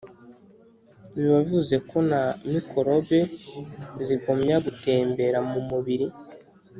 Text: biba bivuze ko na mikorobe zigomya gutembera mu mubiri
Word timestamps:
biba 1.13 1.37
bivuze 1.43 1.75
ko 1.89 1.97
na 2.11 2.21
mikorobe 2.53 3.19
zigomya 4.05 4.55
gutembera 4.65 5.39
mu 5.49 5.59
mubiri 5.69 6.07